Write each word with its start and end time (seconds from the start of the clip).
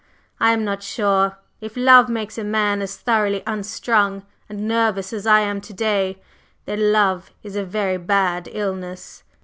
I 0.39 0.51
am 0.51 0.63
not 0.65 0.81
sure! 0.81 1.37
If 1.59 1.77
love 1.77 2.09
makes 2.09 2.35
a 2.39 2.43
man 2.43 2.81
as 2.81 2.97
thoroughly 2.97 3.43
unstrung 3.45 4.23
and 4.49 4.67
nervous 4.67 5.13
as 5.13 5.27
I 5.27 5.41
am 5.41 5.61
to 5.61 5.73
day, 5.73 6.19
then 6.65 6.91
love 6.91 7.29
is 7.43 7.55
a 7.55 7.63
very 7.63 7.97
bad 7.97 8.49
illness." 8.51 9.21